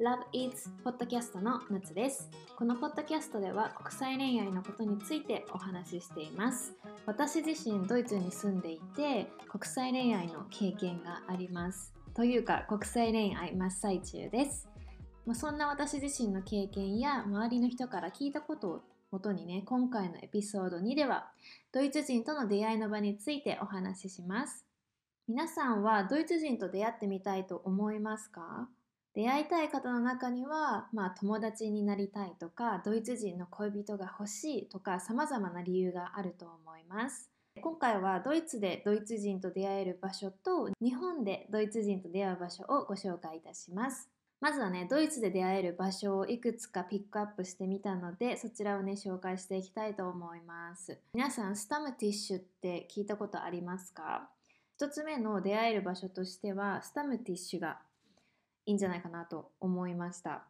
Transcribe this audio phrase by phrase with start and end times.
[0.00, 2.30] Love Eats ポッドキャストの夏です。
[2.56, 6.72] このポッドキャストでは国際恋愛のことについてお話ししています。
[7.04, 11.92] 私自身ドイツに住んでいて国際恋愛の経験があります。
[12.14, 14.70] というか国際恋愛真っ最中です。
[15.26, 18.80] まあ、そんな私自身の経験や周りの人から聞いたことを
[19.10, 21.30] もとにね今回のエピソード2では
[21.72, 24.64] ドイツ人との出会いの場についてお話しします。
[25.28, 28.70] 皆さんはドイツ人と出会ってみたいと思いますか？
[29.14, 37.28] 出会いたい方の中には、まあ、友達になりたいとかドイツ人の恋人が欲しいとかさまざまな理由があると思います。
[37.60, 44.08] 今回はドイツでドイツ人と出会える場所と日本でドイツ人と出会う場所をご紹介いたします。
[44.40, 50.98] まずはね、ドイツで出会える場所をいくつかピックアップしてみたので、そちらをね、紹介していきたいと思います。
[51.12, 54.30] 皆さん、スタムティッシュって聞いたことありますか？
[54.76, 57.80] 一つ目の出会える場所としては、スタムティッシュが
[58.66, 60.44] いいんじゃないかなと思いました。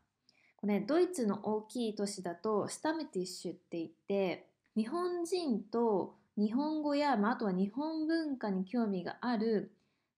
[0.56, 9.72] これ、ドイツの大きい都市だと、スタムティッシュって言って、日本人と日本語や、まあ、あとは日本文化に興味がある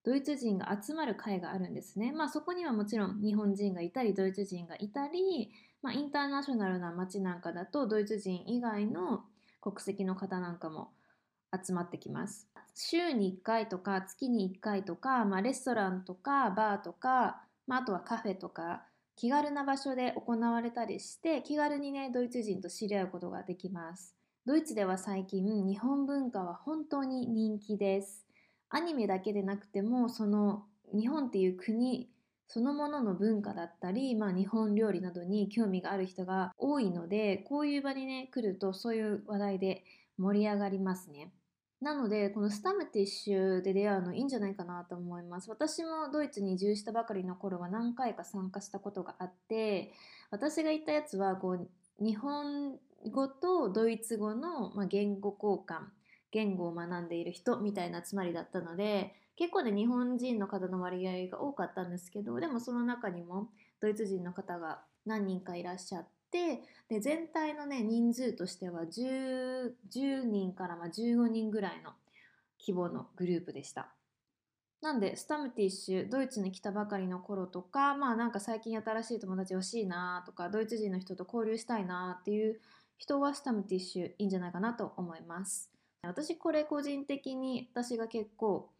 [0.04, 2.12] ドイツ人が集まる会があるんですね。
[2.12, 9.24] まあそこにはもちろん日本人がいたりドイツ人がいたり、まあ、インターナショナルな街なんかだとドイツ人以外の
[9.60, 10.90] 国籍の方なんかも
[11.64, 12.48] 集まってきます。
[12.74, 18.84] 週に1回とか月に1回とか、まあ、レストランとかバーとか、まあ、あとはカフェとか
[19.16, 24.16] 気軽な場所で行われたりして気軽にねドイツ人と知り合うことができます。
[24.44, 28.26] ドイツでは最近日本文化は本当に人気です。
[28.70, 32.10] アニメだけでなくてもその日本っていう国
[32.48, 39.84] そのものの文化だったり、まあ、日本料理などに興味がある人が多いのでこういう場にね来るとそういう話題で
[40.18, 41.32] 盛り上がりますね。
[41.82, 45.50] なのでこのスタムティッシュで出会うのいいんじゃないかなと思います。
[45.50, 49.92] 私もドイツに移住したばかりの頃は何回か参加したことがあって
[50.30, 51.58] 私が言ったやつはこ
[52.00, 52.78] う日本
[53.10, 55.88] 語とドイツ語の、まあ、言語交換
[56.30, 63.48] 言語を学んでいる人みたいな集まりだったので結構ね日本人の方の割合が多かったんですけどでもその中にも
[63.80, 71.92] ドイツ人の方が何人かいらっしゃってで全体のね人数としては 10, 10人からま15人ぐらいの
[72.58, 73.94] 規模のグループでした。
[74.80, 82.60] なんでスタムティッシュドイツに来たばかりの頃とかまあなんか最近新しい友達欲しいなとかドイツ人の人と交流したいなっていう
[82.98, 85.70] 人はスタムティッシュいいんじゃないかなと思います。
[86.02, 88.70] 私これ個人的に私が結構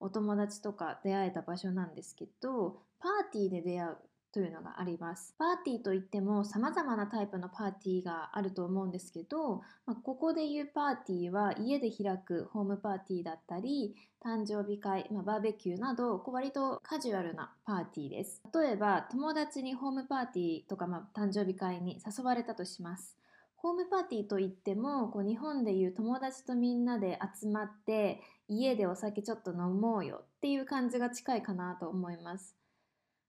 [0.00, 3.96] お友達とか出会えた場所なんですけどパーティーで出会う
[4.32, 5.34] というのがあります。
[5.38, 13.94] パーティーといっても様々なタイプのパーティーがあると思うんですけど、まあ、ここでいうパーティーは家で開くホームパーティーだったり、
[14.24, 18.42] 誕生日会、まあ、バーベキューなど、割とカジュアルなパーティーです。
[18.54, 23.18] 例えば、友達にホームパーティーとか、まあ、誕生日会に誘われたとします。
[23.58, 32.57] ホームパーティーといってもこう日本でいう友達とみんなで集まって家でお酒ちょっと飲もうよっていう感じが近いかなと思います。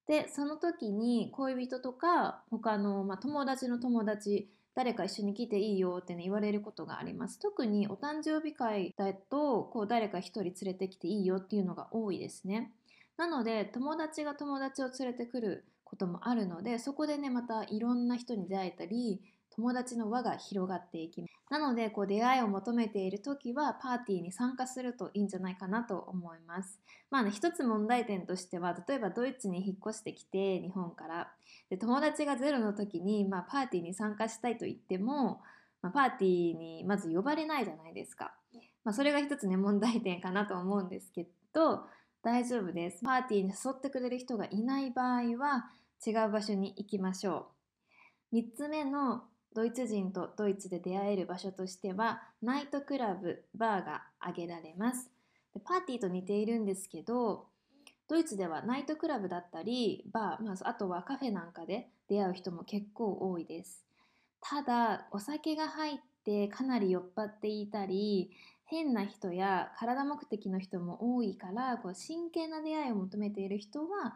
[0.10, 7.38] でその時に恋人とか他の、まあ、友達の友達誰か一緒に来ていいよって、ね、言われることがあります。
[7.40, 12.72] 特にお誕生日会だとこう誰か一人連れてきていいよっていうのが多いですね。
[13.18, 19.22] なので友達が友達を連れてくることもあるのでそこでねまたいろんな人に出会えたり
[19.56, 21.34] 友達の輪が広がっていきます。
[21.50, 26.80] なのでこう出会いを求めている時はパーティーに参加するといいんじゃないかなと思います。
[27.10, 31.32] まあね一つ問題点としては例えばドイツに引っ越してきて日本から。
[31.70, 35.42] で友達がゼロの時に、まあ、パーティーに参加したいと言っても、
[35.82, 38.34] まあ、パーティーにまず呼ばれないじゃないですか、
[38.84, 41.86] まあ、それが一つね問題点かなと思うんですけど
[42.22, 43.04] 大丈夫です。
[43.04, 45.70] パーティーに誘ってくれる人がいない場合は
[46.06, 47.48] 違う場所に行きましょ
[48.32, 48.36] う。
[48.36, 49.24] 3つ目の
[49.56, 55.10] ドイツ人とドイツで出会える場所としてはナイトクラブバーが挙げられます。
[55.54, 57.48] でパーティーと似ているんですけど
[58.08, 63.86] ドイツではナイトクラブだったりバー、まあ、あとはカフェなんかで出会う人も結構多いです。
[64.42, 68.32] ただお酒が入ってかなり酔っ払っていたり
[68.66, 74.16] 変な人や体目的の人も多いからこう真剣な出会いを求めている人は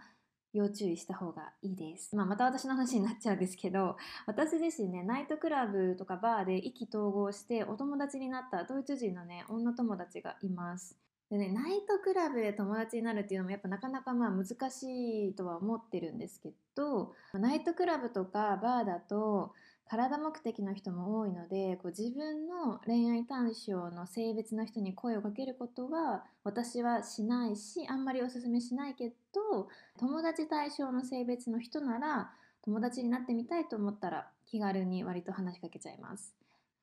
[0.53, 2.15] 要注意した方がいいです。
[2.15, 3.97] まあ、また私の話になっちゃうんですけど
[4.27, 10.95] 私自身ねナイトクラブとかバーで意気投合してお友達になったドイツ人のね女友達がいます。
[11.31, 19.53] でねナイトクラブで友達になるっていうのもやっぱなかなかまあ難しいとは思ってるんですけどナイトクラブとかバーだと
[19.89, 29.67] 体目的の人も多いのでこう自分の恋愛対象の性別の人に声をかけることは私はしないしあんまりおすすめしないけど
[29.99, 32.31] 友達対象の性別の人なら
[32.63, 36.33] 友達になってみたいと思ったら気軽に割と話しかけちゃいます。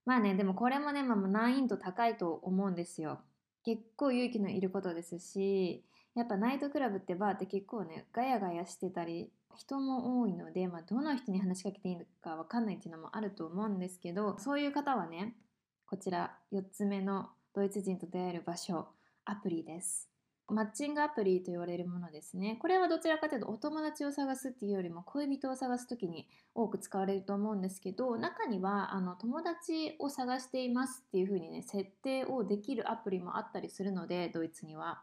[0.05, 3.21] まあねでもこれもね、まあ、難易度高いと思うんですよ。
[3.65, 15.35] 結構勇気のいることですしやっぱナイトクラブってバーって結構ねガヤガヤしてたり人も多いので、まあ、どの人に話しかけていいのか分かんないっていうのもあると思うんですけどそういう方はね
[15.87, 18.89] こちら4つ目のドイツ人と出会える場所
[19.25, 20.09] アプリです。
[20.53, 22.59] マッチングアプリと言われるものですね。
[22.61, 35.03] これはどちらかというとお友達を探すっていうよりも恋人を探す時に多く使われると思うんですけど中にはあの友達を探していますっていう風にね設定をできるアプリもあったりするのでドイツには。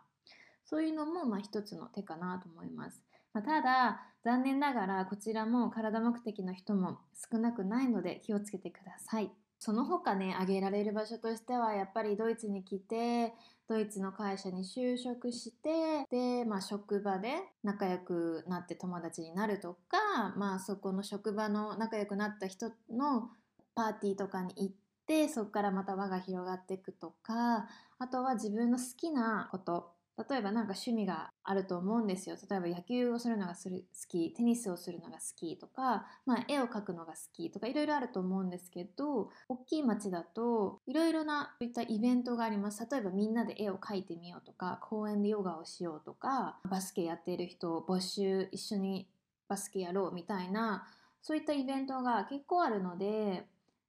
[0.65, 3.01] そういうのもまあ一つの手かなと思います、
[3.33, 6.99] まあ、ただ残念ながらこちらも体目的の人も
[7.31, 9.31] 少なくないので気をつけてください。
[9.57, 13.33] その他ね挙げられる場所としてはやっぱりドイツに来て
[13.69, 23.29] ドイツの会社に就職してで、まあ、職場で仲良くなって友達になるとか、まあ、そこの職場の仲良くなった人の
[23.75, 24.75] パーティーとかに行っ
[25.07, 27.65] てそこからまた輪が広がっていくとか
[27.97, 29.96] あとは自分の好きなこと
[30.29, 32.37] 例えばなんか趣味があると思うんですよ。
[32.49, 33.69] 例えば野球をするのが好
[34.09, 42.85] きテニスをするのが好きとか、まあ、絵を描くのが好きとかいろいろあると思うんですけど大きい町だといろいろなそういったイベントがあります。
[42.89, 49.07] 例えばみんなで絵を描いてみようとか公園でヨガをしようとかバスケやっている人を募集一緒に
[49.47, 50.87] バスケやろうみたいな
[51.21, 53.45] そういったイベントが結構あるので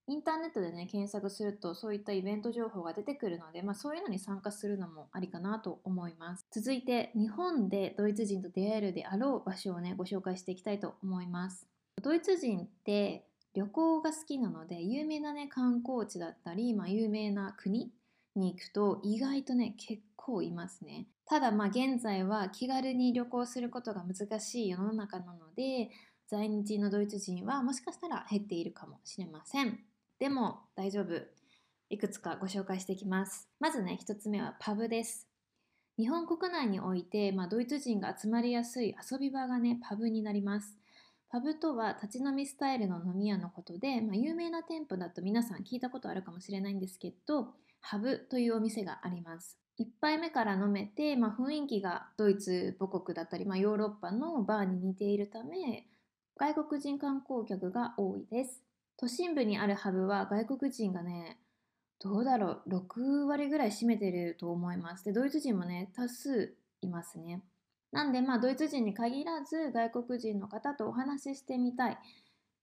[0.08, 6.46] インターネットでね検索するとそういったイベント情報が出てくるので、まあ、そういうのに参加するのもありかなと思います。
[6.50, 11.66] 続いて日本でドイツ人と出会えるであろう場所をねご紹介していきたいと思います。
[12.02, 17.92] ドイツ人って旅行が好きなので有名なね観光地だったり、まあ、有名な国
[18.34, 21.06] に行くと意外とね結構いますね。
[21.26, 25.90] ただまあ現在は気軽に旅行することが難しい世の中なので
[26.28, 29.78] 在日のドイツ人はもしかしたら減っているかもしれません。
[30.18, 31.22] でも大丈夫。
[31.90, 33.48] いくつかご紹介していきます。
[33.60, 35.28] まずね、1つ目はパブです。
[35.96, 40.76] 日本国内において、まあ、ドイツ人が集まりやすい遊び場がね、パブになります。
[41.30, 49.58] パブとは立ち飲みスタイルの飲み屋のことで、まあ、有名な店舗だと皆さん聞いたことあるかもしれないんですけど、ハブというお店があります。
[49.80, 55.86] 1杯目から飲めて、まあ、雰囲気がドイツ母国だったり、まあ、ヨーロッパのバーに似ているため
[56.36, 58.67] 外国人観光客が多いです。
[58.98, 61.38] 都心部にあるハブは外国人がね、
[62.00, 65.04] どうだろう、6割ぐらい占めてると思います。
[65.04, 67.42] で、ドイツ人もね、多数いますね。
[67.92, 71.98] なんで、まあ、ドイツ人に限らず、外国人の方とお話ししてみたい、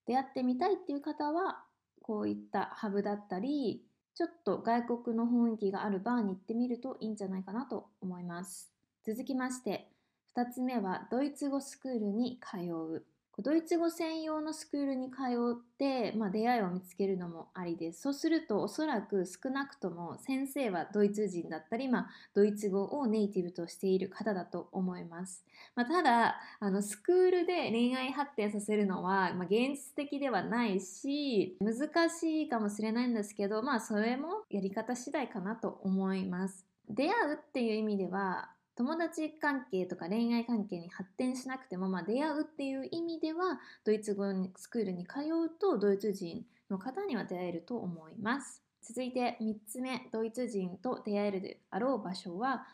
[0.05, 1.63] 出会ってみたいっていう方は、
[2.01, 8.71] こういったハブだったり、ちょっと外国の雰囲気があるバーに行ってみるといいんじゃないかなと思います。
[9.05, 9.89] 続きまして、
[10.35, 13.05] 2つ目はドイツ語スクールに通う。
[13.39, 15.17] ドイツ語専用のスクールに通
[15.53, 18.01] って、まあ、出会いを見つけるのもありです。
[18.01, 25.43] そうするとおそらく少なくとも先生はドイツ人だったり、まあ、ドイツ語をネイティブとしている方だと思います。
[25.75, 36.65] まあ、ただあのスクールで恋愛発展させるのは、ま、現実的ではないし難しいかもしれないんですけど、まあ、それもやり方次第かなと思います。
[36.89, 44.25] 出会うっていう意味では友達関係とか恋愛関係に発展しなくても、まあ、出会うっていう意味ではドイツ語
[44.57, 48.61] スクールに通うとドイツ人の方には出会えると思います。
[48.81, 52.67] 続いて3つ目ドイツ人と出会えるであろう場所は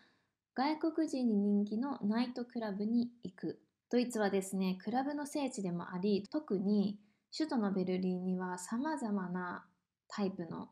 [0.55, 3.59] 外国人に人気のナイトクラブに行く。
[3.89, 6.97] ドイツはですねクラブの聖地でもあり特に
[7.35, 9.65] 首都のベルリンには様々な
[10.07, 10.69] タイプの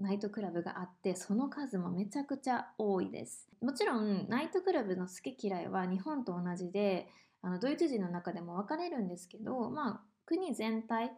[0.00, 3.46] ナイトクラブがあってその数もめちゃくちゃ多いです。
[3.60, 7.08] もちろんナイトクラブの好き嫌いは日本と同じで
[7.42, 11.12] あのドイツ人の中でも分かれるんですけどまあ国全体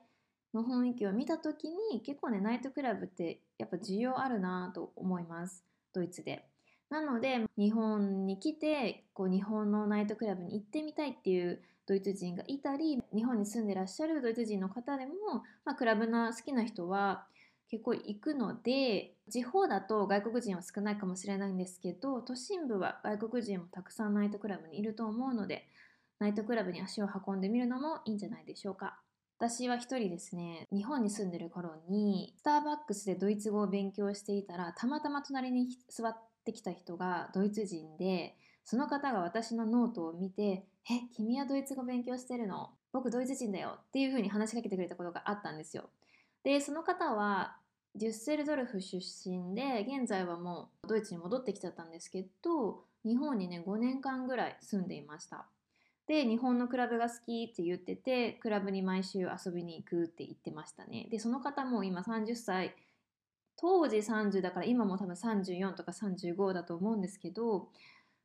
[0.52, 5.64] の雰囲気を見た時に結構ねナイトクラブってやっぱ需要あるなと思います。
[5.92, 6.44] ドイツで。
[6.90, 15.12] なので日本に来てこう日本のナイトクラブに行ってみたいっていうドイツ人がいたり日本に住んでらっしゃるドイツ人の方でも、
[15.64, 17.24] まあ、クラブの好きな人は
[17.72, 25.66] 結構行くので地方だと外国人は少ないかもしれないんですけど都心部は外国人もたくさんナイトクラブにいると思うので
[26.18, 29.00] ナイトクラブに足を運んでみるのもいいんじゃないでしょうか。
[29.38, 30.68] 私は一人ですね。
[30.70, 42.68] 日本に住んでる頃にスターバックスでドイツ語を勉強していたらたまたま隣に座ってきた人がドイツ人でその方が私のノートを見て「え君はドイツ語勉強してるの？
[42.92, 45.88] 僕ドイツ人だよ」っていう風に話しかけてくれたことがあったんですよ。
[46.44, 47.56] でその方は
[47.94, 55.46] デュッセルドルフ出身で現在はもうドイツに戻ってきちゃったんですけど日本にね5年間ぐらい住んでいました。
[56.06, 61.06] で日本のクラブが好きって言っててクラブに毎週遊びに行くって言ってましたね。
[61.10, 62.74] でその方も今30歳
[63.56, 67.68] 当時30だから今も多分34とか35だと思うんですけど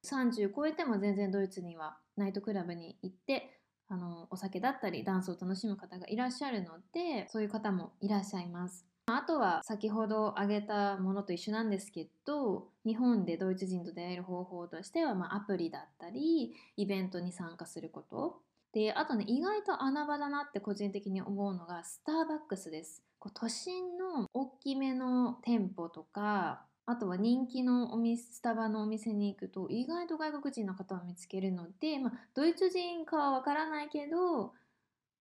[0.04, 3.60] 30超えても全然ドイツにはナイトクラブに行って
[3.90, 8.87] あのお酒だったりダンスを楽しむ方がいらっしゃるのでそういう方もいらっしゃいます。
[9.10, 18.42] あとは先ほど挙げたものと一緒なんですけど日本でドイツ人と出会える方法としては、まあ、アプリだったりイベントに参加すること。
[18.74, 23.02] であとね意外と穴場だなって個人的に思うのがスターバックスです。
[23.18, 34.54] こう都心の大きめの店舗とかあとは人気のお店スタバのお店に行くと意外と外国人の方を見つけるので、まあ、ドイツ人かはわからないけど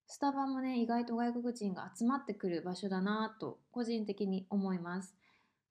[0.06, 5.14] スタバもね意外と外国人が集まってくる場所だなと個人的に思います。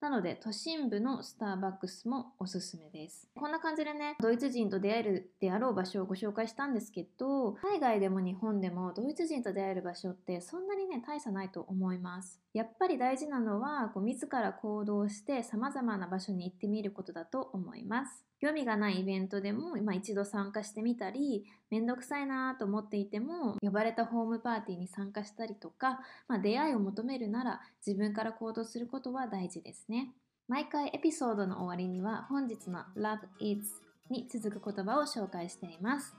[0.02, 3.28] なので都心部のスターバックスもおすすめです。
[3.34, 12.40] こんな感じでねドイツ人と出会えるであろう場所をご紹介したんですけど海外でも日本でもドイツ人と出会える場所ってそんなにね大差ないと思います。
[12.54, 18.26] やっぱり大事なのはこう自ら行動して様々な場所に行ってみることだと思います。
[18.46, 30.12] 興味がないイベントでも、まあ、一度参加してみたりめんどくさいなと思っていても呼ばれたホームパーティーに参加したりとか、まあ、出会いを求めるなら自分から行動することは大事ですね
[30.48, 33.64] 毎回エピソードの終わりには本日の Love Eats
[34.12, 36.16] に続く言葉を紹介しています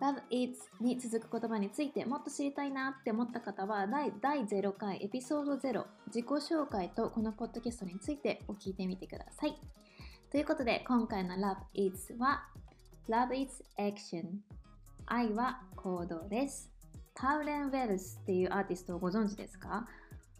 [0.00, 9.54] Love Eats に続く言葉についてもっと知りたいなって思った方は第第0回エピソード0自己紹介とこのポッドキャストについてお聞いてみてください。
[10.30, 12.42] ということで今回の Love Eats は
[13.08, 14.24] Love Eats Action
[15.06, 16.70] 愛は行動です。
[17.14, 19.86] タウレン・ウェルスっていうアーティストをご存知ですか？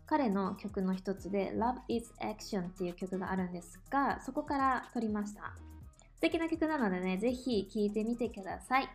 [0.06, 5.52] 彼の曲の一つで Love is Action っていう曲があるんですがそこから取りました。
[6.16, 8.88] 素敵な曲なのでねぜひ聴いてみてください。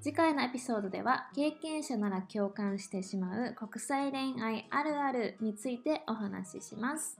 [0.00, 7.18] 次回のエピソードでは経験者なら共感してしまう国際恋愛あるあるについてお話しします。